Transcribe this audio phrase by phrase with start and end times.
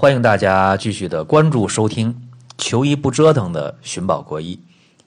[0.00, 2.22] 欢迎大家继续的关注收听，
[2.56, 4.58] 求医不折腾的寻宝国医。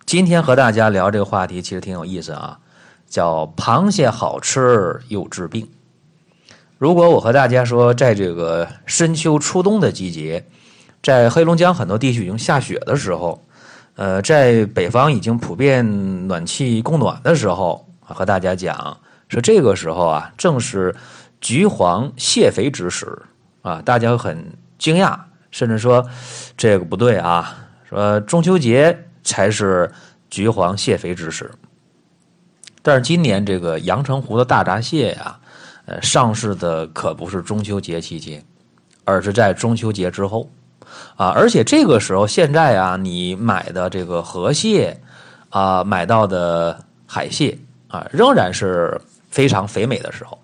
[0.05, 2.59] 今天和大家聊这个话题，其实挺有意思啊，
[3.07, 5.67] 叫螃蟹好吃又治病。
[6.77, 10.45] 如果我和大家说，在这个深秋初冬的季节，
[11.01, 13.43] 在黑龙江很多地区已经下雪的时候，
[13.95, 18.95] 呃，在北方已经普遍暖气供暖的时候，和大家讲
[19.27, 20.95] 说这个时候啊，正是
[21.41, 23.23] 橘黄蟹肥之时
[23.63, 24.53] 啊，大家很。
[24.83, 25.17] 惊讶，
[25.49, 26.05] 甚至说
[26.57, 27.55] 这个不对啊！
[27.87, 29.89] 说中秋节才是
[30.29, 31.49] 橘黄蟹肥之时，
[32.81, 35.39] 但是今年这个阳澄湖的大闸蟹呀，
[35.85, 38.43] 呃，上市的可不是中秋节期间，
[39.05, 40.51] 而是在中秋节之后
[41.15, 41.29] 啊！
[41.29, 44.99] 而且这个时候，现在啊，你买的这个河蟹
[45.49, 46.77] 啊，买到的
[47.07, 50.37] 海蟹啊，仍然是非常肥美的时候，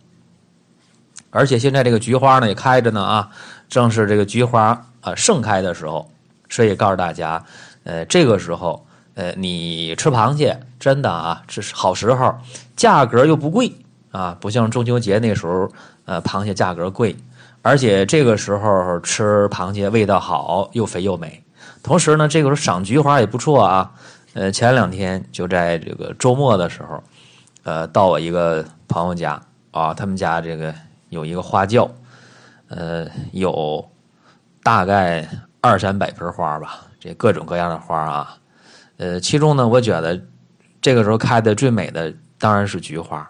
[1.30, 3.30] 而且现在这个菊花呢也开着呢啊。
[3.70, 6.10] 正是这个菊花啊盛开的时候，
[6.50, 7.42] 所以告诉大家，
[7.84, 12.36] 呃，这个时候，呃，你吃螃蟹真的啊，这是好时候，
[12.76, 13.72] 价格又不贵
[14.12, 15.72] 啊，不像中秋节那时候，
[16.06, 17.16] 呃，螃蟹价格贵，
[17.62, 21.44] 而且这个时候吃螃蟹味道好，又肥又美。
[21.84, 23.92] 同时呢，这个时候赏菊花也不错啊。
[24.34, 27.04] 呃，前两天就在这个周末的时候，
[27.64, 29.40] 呃，到我一个朋友家
[29.72, 30.74] 啊，他们家这个
[31.10, 31.90] 有一个花轿。
[32.70, 33.90] 呃，有
[34.62, 35.28] 大概
[35.60, 38.38] 二三百盆花吧，这各种各样的花啊。
[38.98, 40.22] 呃，其中呢，我觉得
[40.80, 43.28] 这个时候开的最美的当然是菊花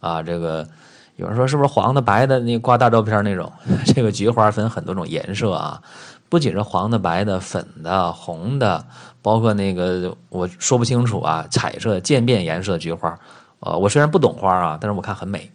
[0.00, 0.20] 啊。
[0.20, 0.66] 这个
[1.14, 2.40] 有人说是不是黄的、白的？
[2.40, 3.52] 那挂大照片那种？
[3.86, 5.80] 这个菊花分很多种颜色啊，
[6.28, 8.84] 不仅是黄的、白的、粉的、红的，
[9.22, 13.16] 包括那个我说不清楚啊，彩色渐变颜色菊花。
[13.60, 15.52] 呃，我虽然不懂花啊，但是我看很美。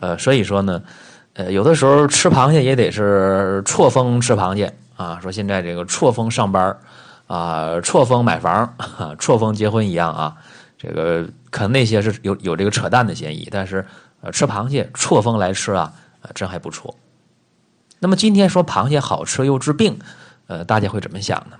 [0.00, 0.82] 呃，所以说呢。
[1.34, 5.20] 呃，有的时候吃螃蟹也得是错峰吃螃蟹啊。
[5.22, 6.76] 说现在这个错峰上班
[7.28, 8.74] 啊，错峰买房，
[9.18, 10.36] 错峰结婚一样啊。
[10.76, 13.86] 这个可能那些是有有这个扯淡的嫌疑，但是
[14.22, 15.92] 呃，吃螃蟹错峰来吃啊，
[16.34, 16.96] 真还不错。
[18.00, 19.98] 那么今天说螃蟹好吃又治病，
[20.48, 21.56] 呃，大家会怎么想呢？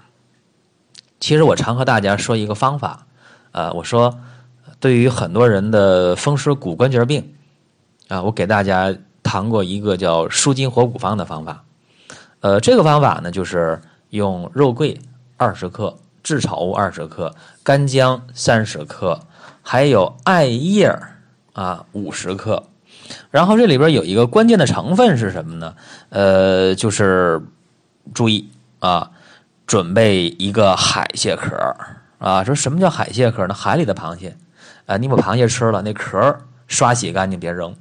[1.20, 3.06] 其实我常和大家说一个方法，
[3.52, 4.18] 呃，我说
[4.80, 7.34] 对于很多人的风湿骨关节病
[8.08, 8.92] 啊，我给大家。
[9.30, 11.62] 谈过一个叫舒筋活骨方的方法，
[12.40, 15.00] 呃，这个方法呢，就是用肉桂
[15.36, 17.32] 二十克、炙炒物二十克、
[17.62, 19.20] 干姜三十克，
[19.62, 20.92] 还有艾叶
[21.52, 22.64] 啊五十克。
[23.30, 25.76] 然后这里边有一个关键的成分是什么呢？
[26.08, 27.40] 呃，就是
[28.12, 29.12] 注意啊，
[29.64, 31.54] 准备一个海蟹壳
[32.18, 32.42] 啊。
[32.42, 33.54] 说什么叫海蟹壳呢？
[33.54, 34.36] 海里的螃蟹
[34.86, 36.36] 啊，你把螃蟹吃了，那壳
[36.66, 37.72] 刷洗干净，别扔。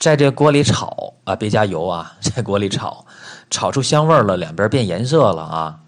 [0.00, 3.04] 在这锅里炒啊，别加油啊，在锅里炒，
[3.50, 5.80] 炒出香味了，两边变颜色了啊，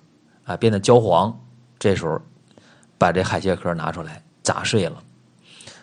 [0.44, 1.34] 啊，变得焦黄。
[1.78, 2.20] 这时候，
[2.98, 5.02] 把这海蟹壳拿出来，砸碎了，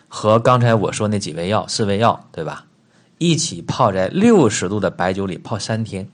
[0.06, 2.66] 和刚才我说那几味药、四味药，对吧？
[3.18, 6.08] 一起泡在六十度的白酒里泡三天。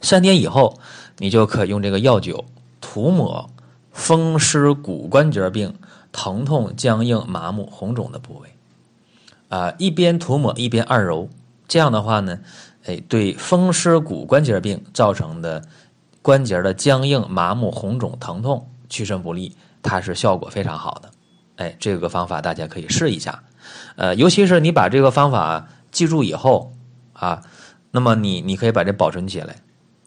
[0.00, 0.78] 三天以后，
[1.18, 2.46] 你就可用这个药酒
[2.80, 3.50] 涂抹
[3.92, 5.76] 风湿骨关节病
[6.12, 8.48] 疼痛、僵硬、麻木、红肿的部位。
[9.50, 11.28] 啊，一边涂抹一边按揉，
[11.66, 12.38] 这样的话呢，
[12.84, 15.60] 哎，对风湿骨关节病造成的
[16.22, 21.10] 关节的僵硬、麻木、红肿、疼痛、屈伸不利，它是效果非常好的。
[21.56, 23.42] 哎，这个方法大家可以试一下。
[23.96, 26.72] 呃，尤其是你把这个方法记住以后
[27.12, 27.42] 啊，
[27.90, 29.56] 那么你你可以把这保存起来。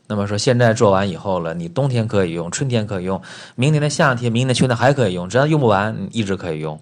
[0.08, 3.22] 那么说现在做完以后了，你冬天可以用，春天可以用，
[3.56, 6.80] 明年的夏天、明年秋天还可以用，只要用不完，一直可以用。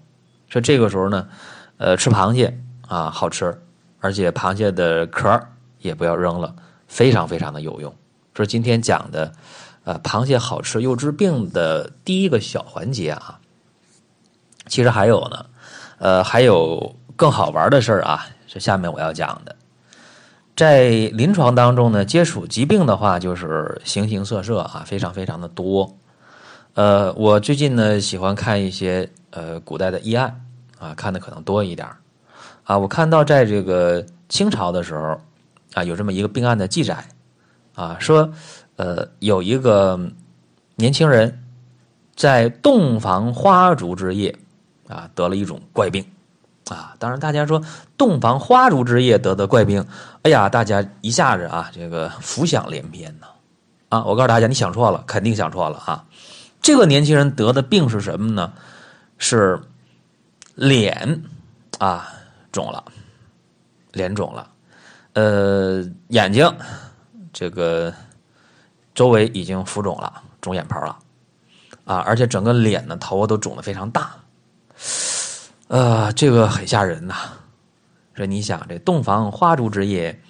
[0.47, 1.27] 说这个时候呢。
[1.81, 2.55] 呃，吃螃蟹
[2.87, 3.59] 啊，好吃，
[3.99, 5.41] 而且螃蟹的壳
[5.79, 6.55] 也不要扔了，
[6.87, 7.91] 非常非常的有用。
[8.35, 9.31] 这是今天讲的，
[9.83, 13.39] 呃，螃蟹好吃又治病的第一个小环节啊。
[14.67, 15.45] 其实还有呢，
[15.97, 19.55] 呃，还有更好玩的事儿啊，是下面我要讲的。
[20.55, 25.97] 在临床当中呢，接触疾病的话，就是形形色色啊，非常非常的多。
[26.75, 30.45] 呃，我最近呢喜欢看一些呃古代的医案。
[30.81, 31.87] 啊，看的可能多一点
[32.63, 32.75] 啊。
[32.75, 35.21] 我看到在这个清朝的时候，
[35.75, 37.05] 啊，有这么一个病案的记载，
[37.75, 38.27] 啊，说，
[38.77, 39.99] 呃，有一个
[40.75, 41.39] 年轻人
[42.15, 44.35] 在洞房花烛之夜，
[44.87, 46.03] 啊，得了一种怪病，
[46.67, 47.61] 啊，当然大家说
[47.95, 49.85] 洞房花烛之夜得的怪病，
[50.23, 53.27] 哎呀，大家一下子啊，这个浮想联翩呐，
[53.89, 56.03] 啊，我告诉大家，你想错了，肯定想错了啊。
[56.59, 58.51] 这个年轻人得的病是什么呢？
[59.19, 59.61] 是。
[60.61, 61.23] 脸
[61.79, 62.07] 啊
[62.51, 62.83] 肿了，
[63.93, 64.47] 脸肿了，
[65.13, 66.47] 呃，眼睛
[67.33, 67.91] 这个
[68.93, 70.95] 周围已经浮肿了，肿眼泡了，
[71.83, 74.11] 啊，而且整个脸呢，头都肿得非常大，
[75.67, 77.15] 呃，这个很吓人呐。
[78.13, 80.21] 说你想，这洞房花烛之夜，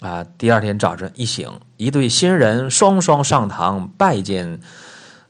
[0.00, 4.58] 啊，第二天早晨一醒，一对新人双双上堂拜见，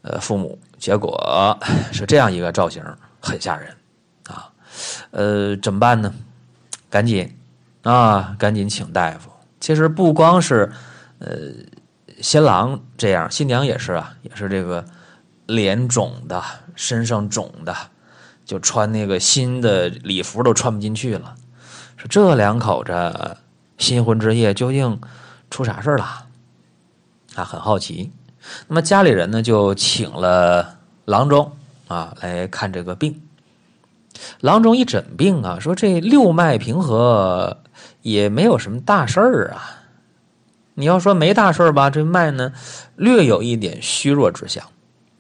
[0.02, 1.58] 呃，父母，结果
[1.90, 2.84] 是这样一个造型，
[3.19, 3.75] 很吓人，
[5.11, 6.14] 呃，怎么办呢？
[6.90, 7.37] 赶紧，
[7.82, 9.31] 啊，赶紧请大夫。
[9.61, 10.73] 其实不光是，
[11.19, 11.28] 呃。
[12.23, 14.82] 新郎这样，新娘也是啊，也是这个
[15.44, 16.43] 脸肿的，
[16.75, 17.76] 身上肿的，
[18.46, 21.34] 就穿那个新的礼服都穿不进去了。
[21.99, 23.37] 说这两口子
[23.76, 24.99] 新婚之夜究竟
[25.50, 26.25] 出啥事了？
[27.34, 28.11] 啊，很好奇。
[28.67, 31.52] 那么家里人呢，就请了郎中
[31.87, 33.20] 啊来看这个病。
[34.41, 37.63] 郎中一诊病啊，说这六脉平和，
[38.03, 39.83] 也没有什么大事儿啊。
[40.75, 42.53] 你要说没大事儿吧，这脉呢
[42.97, 44.65] 略有一点虚弱之象，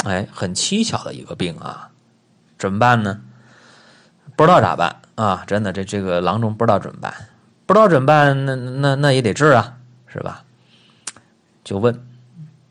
[0.04, 1.88] 哎，很蹊跷的一个病啊，
[2.58, 3.20] 怎么办呢？
[4.36, 5.44] 不知道咋办啊？
[5.46, 7.12] 真的，这这个郎中不知道怎么办，
[7.64, 10.44] 不知道怎么办，那那那也得治啊，是吧？
[11.64, 12.06] 就问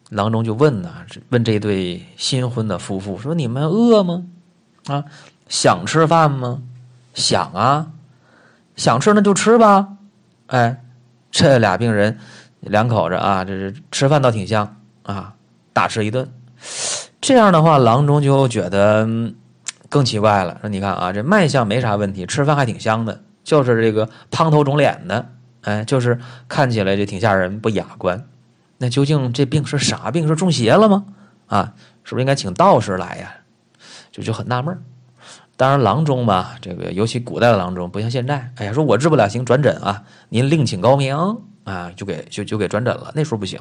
[0.09, 4.23] 郎中就问呐，问这对新婚的夫妇说：“你们饿吗？
[4.87, 5.03] 啊，
[5.47, 6.61] 想吃饭吗？
[7.13, 7.87] 想啊，
[8.75, 9.87] 想吃那就吃吧。”
[10.47, 10.81] 哎，
[11.31, 12.17] 这俩病人。
[12.61, 15.35] 两口子啊，这是吃饭倒挺香啊，
[15.71, 16.27] 大吃一顿。
[17.21, 19.07] 这样的话，郎中就觉得
[19.87, 20.57] 更奇怪了。
[20.61, 25.29] 说你看啊，这脉象没啥问题，吃饭还挺香的，就是这个胖头肿脸的，
[25.61, 28.25] 哎，就是看起来就挺吓人，不雅观。
[28.79, 30.27] 那究竟这病是啥病？
[30.27, 31.05] 是中邪了吗？
[31.45, 31.73] 啊，
[32.03, 33.31] 是不是应该请道士来呀？
[34.15, 34.79] 就就很纳闷儿。
[35.57, 41.37] 当然，郎中吧，这个尤其古代的郎中，不像现在，哎呀，说我治不了，行转诊啊，您另请高明。
[41.65, 43.11] 啊，就给就就给转诊了。
[43.15, 43.59] 那时候不行，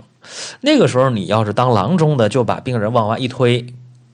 [0.60, 3.64] 那个时候你要是当郎中的，就把病人往外一推，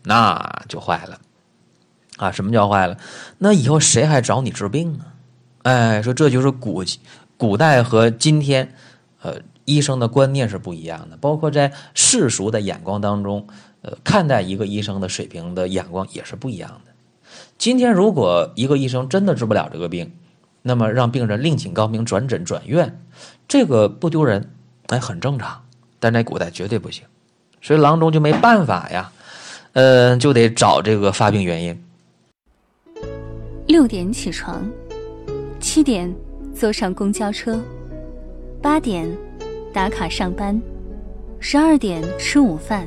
[0.04, 1.18] 那就坏了。
[2.16, 2.96] 啊，什么叫坏了？
[3.38, 5.10] 那以后谁还找你治病啊？
[5.62, 6.84] 哎，说这就是古
[7.36, 8.72] 古代和今天，
[9.22, 9.34] 呃，
[9.64, 13.44] 医生的观念是不一样的，包括在世俗的眼光当中，
[13.82, 16.92] 呃，看待一个医生的水平的眼光也是不一样的。
[17.56, 20.12] 今天如果一个医生真的治不了这个病，
[20.62, 23.00] 那么让病人另请高明转诊转院。
[23.48, 24.50] 这个不丢人，
[24.88, 25.62] 哎，很正常，
[25.98, 27.04] 但在古代绝对不行，
[27.60, 29.10] 所以郎中就没办法呀，
[29.72, 31.84] 呃，就得找这个发病原因。
[33.66, 34.68] 六点起床，
[35.60, 36.12] 七点
[36.54, 37.60] 坐上公交车，
[38.60, 39.08] 八点
[39.72, 40.60] 打卡上班，
[41.38, 42.86] 十二点吃午饭，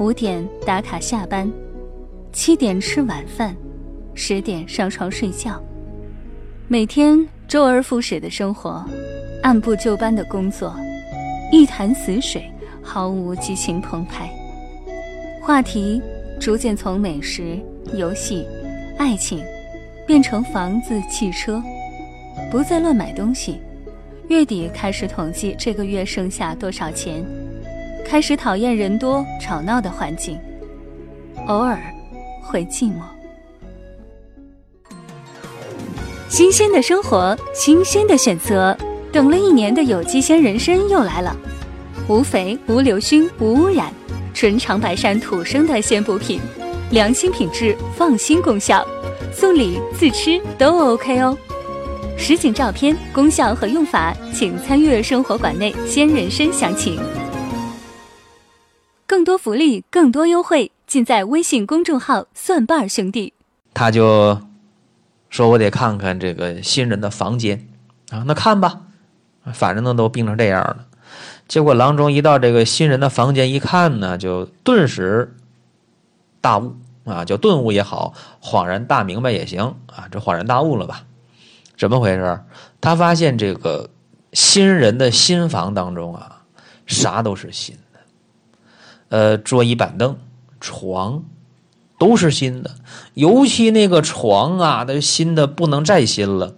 [0.00, 1.48] 五点打卡下班，
[2.32, 3.54] 七点吃晚饭，
[4.12, 5.62] 十点上床睡觉，
[6.66, 8.84] 每天周而复始的生活。
[9.44, 10.74] 按部就班的工作，
[11.52, 12.50] 一潭死水，
[12.82, 14.28] 毫无激情澎湃。
[15.40, 16.02] 话题
[16.40, 17.56] 逐渐从美食、
[17.92, 18.44] 游戏、
[18.98, 19.40] 爱情，
[20.06, 21.62] 变成房子、汽车，
[22.50, 23.60] 不再乱买东西。
[24.26, 27.22] 月底开始统计这个月剩下多少钱，
[28.04, 30.38] 开始讨厌人多吵闹的环境，
[31.48, 31.78] 偶尔
[32.42, 33.00] 会寂寞。
[36.28, 38.76] 新鲜的生活，新鲜的选择。
[39.10, 41.36] 等了一年的有机鲜人参又来了，
[42.08, 43.92] 无肥、无硫熏、无污染，
[44.32, 46.40] 纯长白山土生的鲜补品，
[46.90, 48.84] 良心品质，放心功效，
[49.32, 51.36] 送礼自吃都 OK 哦。
[52.16, 56.98] 实景照片、功效和用法，请参阅生活馆内鲜人参详情。
[59.14, 63.32] 更多福利，更多优惠，尽在微信公众号“蒜瓣兄弟”。
[63.72, 64.40] 他就
[65.30, 67.68] 说：“我得看看这个新人的房间
[68.10, 68.80] 啊，那看吧。”
[69.54, 70.86] 反正呢，都病成这样了。
[71.46, 75.36] 结果郎中一到这个新人的房间一看呢，就顿时
[76.40, 81.04] 大悟啊，叫顿悟也好，恍然大明白也行啊，这恍然大悟了吧？
[81.78, 82.40] 怎么回事？
[82.80, 83.88] 他发现这个
[84.32, 86.42] 新人的新房当中啊，
[86.84, 87.78] 啥都是新，
[89.14, 90.18] 呃，桌椅板凳、
[90.58, 91.22] 床
[92.00, 92.72] 都是新的，
[93.14, 96.54] 尤其那个床啊，那新的不能再新了。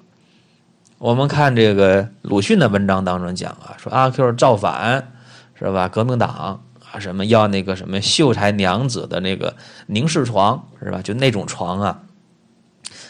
[0.96, 5.12] 我们看这个鲁迅的文章当中讲啊，说阿 Q 造反
[5.54, 5.86] 是吧？
[5.86, 9.54] 革命党啊，什么要那个什么秀才娘子的那个
[9.88, 11.02] 凝视床是吧？
[11.02, 12.00] 就那种床啊，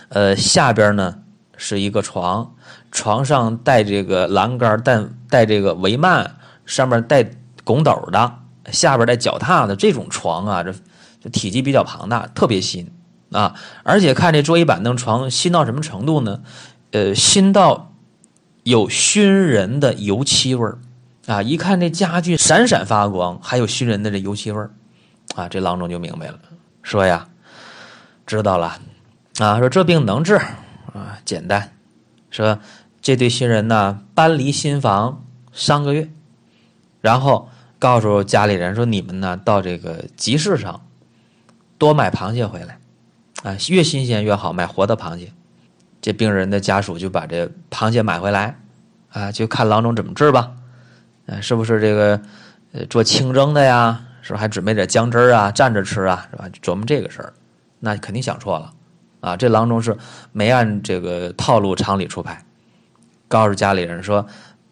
[0.08, 1.18] 呃，下边呢
[1.56, 2.52] 是一个床，
[2.90, 6.32] 床上带这个栏杆带带这个帷幔，
[6.64, 7.30] 上面带
[7.62, 8.38] 拱斗的，
[8.72, 10.74] 下边带脚踏的这种床啊，这
[11.20, 12.90] 这体积比较庞大，特别新
[13.32, 13.54] 啊！
[13.82, 16.42] 而且看这桌椅板凳床新到什么程度呢？
[16.92, 17.92] 呃，新到
[18.62, 20.78] 有熏人的油漆味儿，
[21.26, 24.70] 啊，一看这家具闪闪发光，还有熏人的这油漆味儿，
[25.34, 26.38] 啊，这郎中就明白了，
[26.82, 27.28] 说呀，
[28.26, 28.78] 知道了，
[29.38, 30.36] 啊，说这病能治，
[30.92, 31.72] 啊，简单，
[32.30, 32.58] 说
[33.02, 36.08] 这对新人呢搬离新房三个月，
[37.00, 37.48] 然后
[37.86, 40.84] 告诉家里人说你们呢到这个集市上
[41.78, 42.80] 多买螃蟹回来，
[43.44, 45.30] 啊，越新鲜越好，买活的螃蟹。
[46.02, 48.58] 这病人的家属就把这螃蟹买回来，
[49.10, 50.50] 啊，就看郎中怎么治吧。
[51.28, 52.20] 啊，是不是这个
[52.90, 54.02] 做清蒸的呀？
[54.20, 56.26] 是不是还准备点姜汁啊，蘸着吃啊？
[56.32, 56.50] 是吧？
[56.60, 57.32] 琢磨这个事儿，
[57.78, 58.72] 那肯定想错了
[59.20, 59.36] 啊！
[59.36, 59.96] 这郎中是
[60.32, 62.44] 没按这个套路常理出牌，
[63.28, 64.26] 告诉家里人说，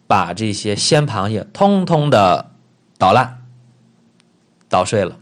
[0.05, 2.51] 把这些鲜螃蟹通通的
[2.97, 3.41] 捣烂、
[4.69, 5.17] 捣碎了。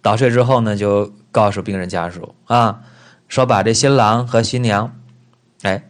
[0.00, 2.82] 捣碎之后呢，就告诉病人家属啊，
[3.28, 4.96] 说把这新郎和新娘，
[5.62, 5.88] 哎。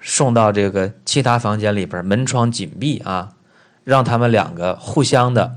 [0.00, 3.34] 送到这个其他房间里边，门窗紧闭啊，
[3.82, 5.56] 让他们两个互相的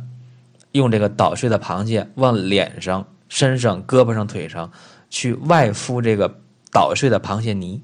[0.72, 4.72] 用这个捣碎的螃蟹往脸上、身上、胳膊上、腿上
[5.12, 6.40] 去外敷这个
[6.74, 7.84] 捣碎的螃蟹泥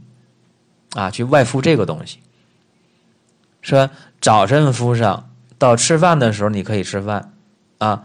[0.95, 2.19] 啊，去外敷这个东西。
[3.61, 3.89] 说
[4.19, 7.33] 早晨敷上，到吃饭的时候你可以吃饭
[7.79, 8.03] 啊，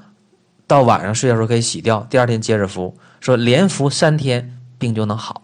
[0.67, 2.97] 到晚上睡觉时候可以洗掉，第二天接着敷。
[3.21, 5.43] 说连敷三天，病就能好。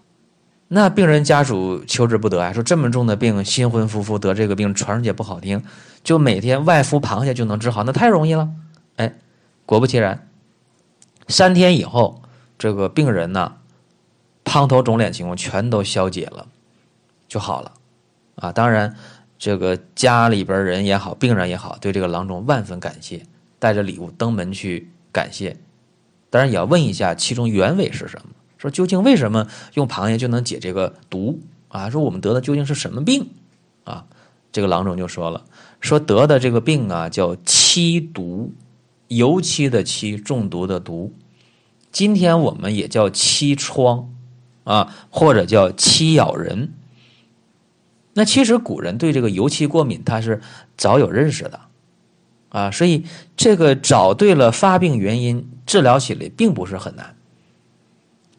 [0.68, 5.62] 那病人家属求之不得啊，说这么重的病，新婚夫妇得这个病，传出去不好听，
[6.02, 8.48] 就每天外敷螃蟹就能治好，那太容易了。
[8.96, 9.14] 哎，
[9.64, 10.28] 果不其然，
[11.28, 12.22] 三天以后，
[12.58, 13.54] 这个病人呢，
[14.44, 16.46] 胖头肿脸情况全都消解了，
[17.28, 17.72] 就好了。
[18.34, 18.94] 啊，当然，
[19.38, 23.24] 这个家里边人也好，病人也好，对这个郎中万分感谢，
[23.60, 25.56] 带着礼物登门去感谢。
[26.28, 28.30] 当然也要问一下其中原委是什么。
[28.58, 31.88] 说究竟为什么用螃蟹就能解这个毒啊？
[31.88, 33.28] 说我们得的究竟是什么病
[33.84, 34.04] 啊？
[34.50, 35.44] 这个郎中就说了，
[35.80, 38.52] 说得的这个病啊叫漆毒，
[39.06, 41.14] 油漆的漆，中毒的毒。
[41.92, 44.12] 今天我们也叫漆疮
[44.64, 46.72] 啊，或者叫漆咬人。
[48.18, 50.40] 那其实古人对这个油漆过敏，他是
[50.76, 51.60] 早有认识的
[52.48, 53.04] 啊，所以
[53.36, 57.14] 这个找对了发病原因，治疗起来并不是很难。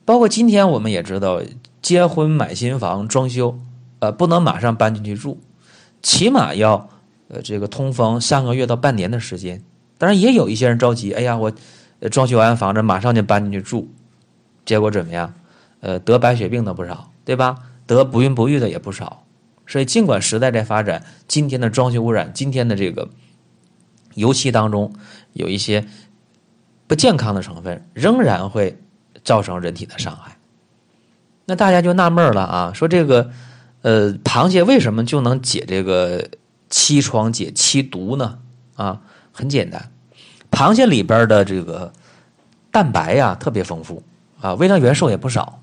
[0.03, 1.41] 包括今天我们也知道，
[1.81, 3.57] 结婚买新房装修，
[3.99, 5.39] 呃，不能马上搬进去住，
[6.01, 6.89] 起码要
[7.29, 9.63] 呃这个通风三个月到半年的时间。
[9.97, 11.53] 当然也有一些人着急，哎呀，我
[12.11, 13.87] 装修完房子马上就搬进去住，
[14.65, 15.33] 结果怎么样？
[15.79, 17.55] 呃，得白血病的不少，对吧？
[17.87, 19.23] 得不孕不育的也不少。
[19.69, 23.07] 所以尽管时代在发展，今天的装修污染，今天的这个
[24.15, 24.93] 油漆当中
[25.31, 25.87] 有一些
[26.87, 28.77] 不健康的成分，仍然会。
[29.21, 30.37] 造成人体的伤害，
[31.45, 33.29] 那大家就纳闷了啊，说这个，
[33.81, 36.29] 呃，螃蟹为什么就能解这个
[36.69, 38.39] 漆疮、解漆毒呢？
[38.75, 39.01] 啊，
[39.33, 39.91] 很简单，
[40.49, 41.91] 螃蟹里边的这个
[42.71, 44.01] 蛋白呀特别丰富
[44.39, 45.61] 啊，微量元素也不少，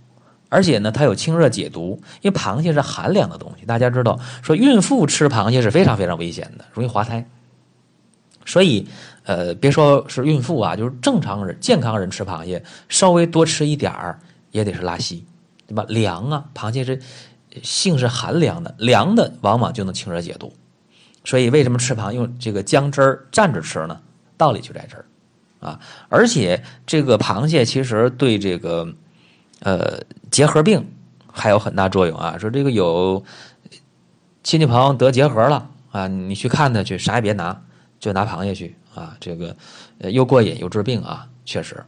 [0.49, 2.01] 而且呢，它有清热解毒。
[2.23, 7.29] 因为螃蟹是寒凉的东西，大家知道，说孕妇吃螃蟹是非常非常危险的，容易滑胎，
[8.45, 8.87] 所以。
[9.29, 14.17] 呃，别说是孕妇啊，就是正常人、健康人吃螃蟹，稍微多吃一点儿
[14.53, 15.27] 也得是拉稀，
[15.67, 15.85] 对吧？
[15.89, 17.03] 凉啊，螃蟹是
[17.61, 20.53] 性是寒凉的，凉的往往就能清热解毒。
[21.25, 24.01] 所以为什么吃螃用这个姜汁儿蘸着吃呢？
[24.37, 25.05] 道理就在这儿
[25.59, 25.81] 啊！
[26.09, 28.87] 而且这个螃蟹其实对这个
[29.61, 30.87] 呃结核病
[31.33, 32.37] 还有很大作用啊。
[32.39, 33.25] 说这个有
[34.43, 37.63] 亲戚朋友得结核了啊，你去看他去，啥也别拿，
[37.99, 38.75] 就拿螃蟹去。
[38.95, 39.55] 啊，这个
[39.99, 41.85] 又过瘾又治病啊，确实。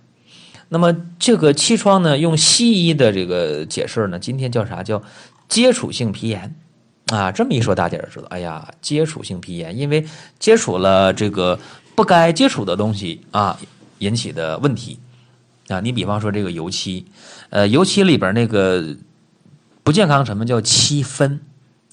[0.69, 4.83] 那么这个气疮呢，用西医的这个解释呢，今天叫啥？
[4.83, 5.03] 叫
[5.49, 6.55] 接触性皮炎
[7.07, 7.33] 啊。
[7.33, 10.05] 这么一说，大家就知道，哎呀，接触性皮炎，因为
[10.39, 11.59] 接触了这个
[11.95, 13.59] 不该接触的东西啊，
[14.01, 14.99] 引起的问题
[15.69, 15.81] 啊。
[15.81, 17.07] 你比方说这个油漆，
[17.51, 18.97] 呃，油漆里边那个
[19.83, 21.41] 不健康成分叫漆酚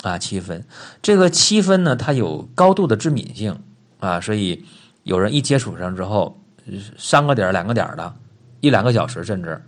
[0.04, 0.66] 啊，漆酚。
[1.02, 3.60] 这个漆酚呢，它有高度的致敏性
[4.00, 4.66] 啊，所以。
[5.06, 6.42] 有人一接触上之后，
[6.98, 8.16] 三个点两个点的，
[8.60, 9.64] 一两个小时甚至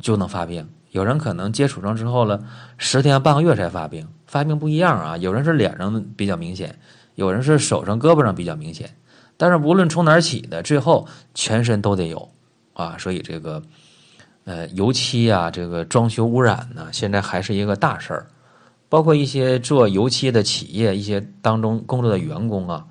[0.00, 0.68] 就能发病。
[0.90, 2.42] 有人可能接触上之后了，
[2.78, 5.16] 十天半个月才发病，发病不一样啊。
[5.16, 6.80] 有人是脸上比较明显，
[7.14, 8.90] 有人是手上、胳膊上比较明显。
[9.36, 12.28] 但是无论从哪儿起的，最后全身都得有
[12.74, 12.96] 啊。
[12.98, 13.62] 所以这个
[14.44, 18.26] 呃油漆啊，这个装修污染呢，现在还是一个大事儿。
[18.88, 22.86] 包括一些做油漆的企业，一些当中工作的员工啊。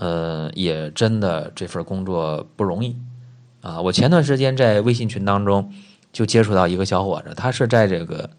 [0.00, 2.96] 呃，也真的这份工作不容易
[3.60, 3.80] 啊！
[3.80, 5.72] 我前段时间在微信群当中
[6.12, 8.30] 就接触到一个小伙子，他是在这个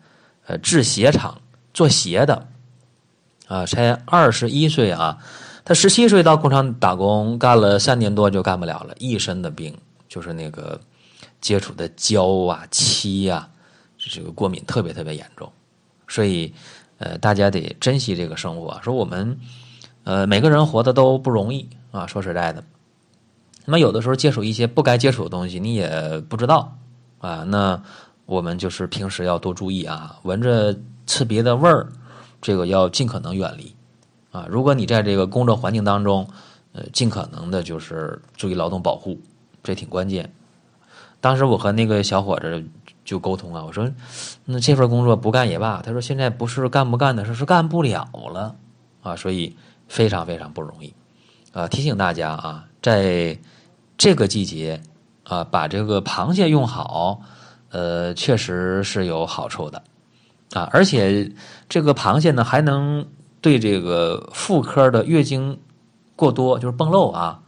[0.45, 1.38] 呃制鞋厂
[1.74, 2.48] 做鞋的
[3.50, 5.17] 啊，才二十一岁啊，
[5.65, 9.77] 他十七岁到工厂打工，干了三年多就干不了了，一身的病，
[10.10, 10.78] 就是那个
[11.39, 13.50] 接触的胶啊、漆呀，
[13.98, 15.50] 这个过敏特别特别严重。
[16.10, 16.54] 所以，
[16.98, 18.78] 呃，大家得珍惜这个生活。
[18.82, 19.39] 说我们，
[20.04, 22.08] 呃，每个人活的都不容易啊。
[22.08, 22.63] 说实在的，
[23.66, 26.75] 那么有的时候接触一些不该接触的东西，你也不知道
[27.20, 27.44] 啊。
[27.44, 27.82] 那
[28.25, 30.75] 我们就是平时要多注意啊，闻着
[31.06, 31.88] 刺鼻的味儿，
[32.42, 33.75] 这个要尽可能远离。
[34.32, 36.28] 啊，如果你在这个工作环境当中，
[36.74, 39.20] 呃，尽可能的就是注意劳动保护，
[39.63, 40.34] 这挺关键。
[41.22, 42.63] 当时我和那个小伙子
[43.04, 43.89] 就沟通啊，我说，
[44.46, 45.82] 那这份工作不干也罢。
[45.82, 48.56] 他说现在不是干不干的事，是干不了了
[49.01, 49.56] 啊，所以
[49.88, 50.94] 非常非常不容易。
[51.51, 53.38] 啊，提醒大家啊，在
[53.98, 54.82] 这个季节
[55.24, 57.22] 啊，把这个螃蟹用好，
[57.70, 59.84] 呃，确实是有好处的
[60.54, 61.32] 啊，而且
[61.68, 63.06] 这个螃蟹呢还能。
[63.42, 65.58] 对这个妇科的月经
[66.18, 67.42] 过多，就是崩漏啊，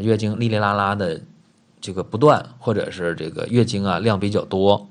[0.00, 1.20] 月经哩哩啦啦的
[1.80, 4.88] 这个不断，或者是这个月经啊量比较多，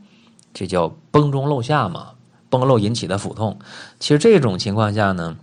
[0.54, 2.10] 这叫崩中漏下嘛，
[2.50, 3.60] 崩漏引起的腹痛。
[4.00, 5.38] 其实这种情况下呢，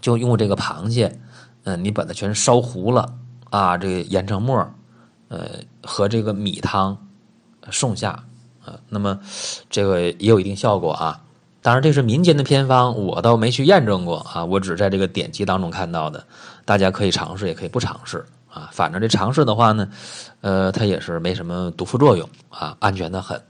[0.00, 1.18] 就用这个螃蟹，
[1.64, 3.14] 嗯，你把它全烧糊了
[3.50, 4.68] 啊，这个研成沫，
[5.28, 5.48] 呃，
[5.82, 6.96] 和这个米汤
[7.70, 8.24] 送下
[8.64, 9.18] 啊，那么
[9.68, 11.22] 这个也有一定效果啊。
[11.62, 16.24] 当然，这是民间的偏方，我倒没去验证过啊，我只在这个典籍当中看到的。
[16.64, 18.24] 大家可以尝试，也可以不尝试
[18.58, 18.70] 啊。
[18.72, 19.88] 反正这尝试的话呢，
[20.40, 23.40] 呃，它也是没什么毒副作用啊，安全的很。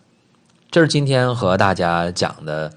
[0.71, 2.73] 这是今天和大家讲的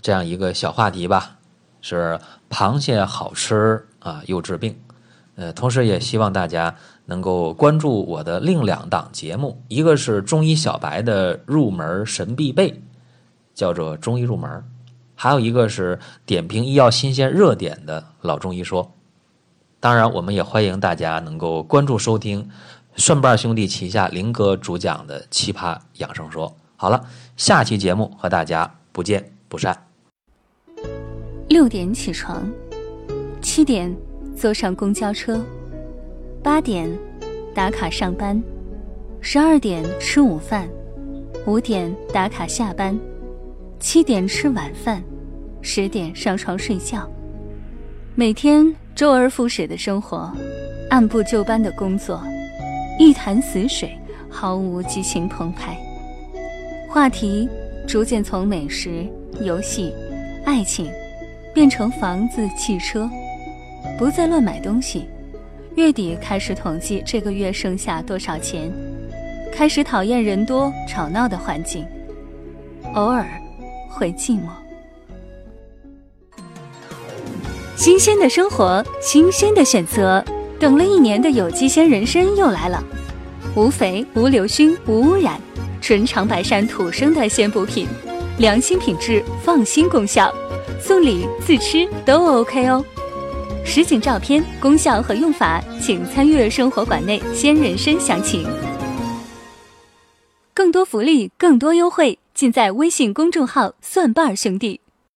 [0.00, 1.36] 这样一个小话题吧，
[1.80, 4.74] 是螃蟹好吃啊，又治病。
[5.34, 6.74] 呃，同时也希望大家
[7.06, 12.80] 能够关注我的另两档节目，一个是中医小白的入门神必备。
[13.54, 14.64] 叫做中医入门，
[15.16, 18.88] 还有一个是点评医药新鲜热点的老中医说。
[19.80, 22.50] 当然，我们也欢迎大家能够关注收听
[22.96, 26.56] 蒜瓣兄弟旗下林哥主讲的奇葩养生说。
[26.74, 27.04] 好了，
[27.36, 29.86] 下期节目和大家不见不散。
[31.48, 32.48] 六点起床，
[33.40, 33.94] 七点
[34.36, 35.40] 坐上公交车，
[36.42, 36.90] 八点
[37.54, 38.42] 打卡上班，
[39.20, 40.68] 十二点吃午饭，
[41.46, 42.98] 五点打卡下班。
[43.80, 45.02] 七点吃晚饭，
[45.62, 47.08] 十点上床睡觉。
[48.18, 50.28] 每天周而复始的生活，
[50.90, 52.20] 按部就班的工作，
[52.98, 53.96] 一潭死水，
[54.28, 55.78] 毫无激情澎湃。
[56.88, 57.48] 话题
[57.86, 59.06] 逐渐从美食、
[59.40, 59.94] 游戏、
[60.44, 60.90] 爱情，
[61.54, 63.08] 变成房子、汽车，
[63.96, 65.06] 不再乱买东西。
[65.76, 68.68] 月底开始统计这个月剩下多少钱，
[69.52, 71.86] 开始讨厌人多吵闹的环境，
[72.94, 73.24] 偶尔。
[73.88, 74.48] 会寂寞。
[77.78, 80.22] 新鲜的生活，新鲜的选择。
[80.58, 82.82] 等了一年的有机鲜人参又来了，
[83.54, 85.40] 无肥、无硫熏、无污染，
[85.80, 87.86] 纯长白山土生的鲜补品，
[88.38, 90.34] 良心品质，放心功效，
[90.80, 92.84] 送礼自吃都 OK 哦。
[93.64, 98.44] 实景照片、功效和用法，请参阅生活馆内鲜人参详情。
[100.52, 102.18] 更多福利，更多优惠。
[102.34, 104.80] 尽在微信公众号“蒜瓣兄弟”。